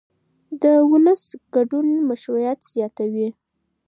[0.61, 1.23] د ولس
[1.55, 3.29] ګډون مشروعیت زیاتوي